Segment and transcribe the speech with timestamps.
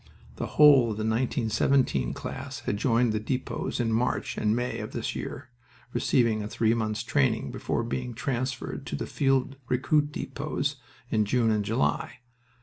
[0.37, 4.93] The whole of the 1917 class had joined the depots in March and May of
[4.93, 5.49] this year,
[5.93, 10.77] receiving a three months' training before being transferred to the field recruit depots
[11.11, 12.21] in June and July.